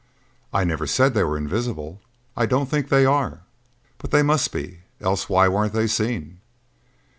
"I 0.51 0.63
never 0.63 0.87
said 0.87 1.13
they 1.13 1.23
were 1.23 1.37
invisible. 1.37 2.01
I 2.35 2.47
don't 2.47 2.67
think 2.67 2.89
they 2.89 3.05
are." 3.05 3.41
"But 3.99 4.09
they 4.09 4.23
must 4.23 4.51
be, 4.51 4.79
else 4.99 5.29
why 5.29 5.47
weren't 5.47 5.73
they 5.73 5.85
seen?" 5.85 6.39